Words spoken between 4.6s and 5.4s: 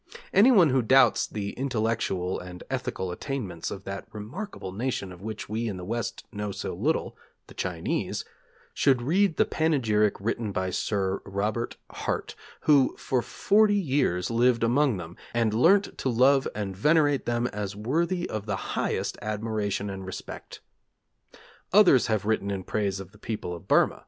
nation of